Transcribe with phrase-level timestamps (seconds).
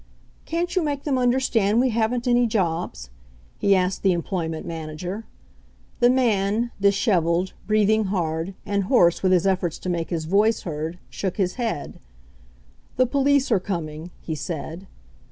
[0.45, 3.11] "Can't you make them understand we haven't any jobs?"
[3.59, 5.27] he asked the employment manager.
[5.99, 10.97] The man, disheveled, breathing hard, and hoarse with his efforts to make his voice heard,
[11.11, 11.99] shook his head.
[12.97, 14.87] The police are coming," he said.